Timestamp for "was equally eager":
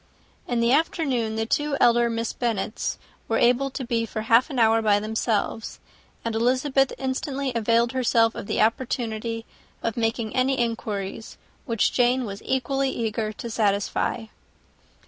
12.25-13.31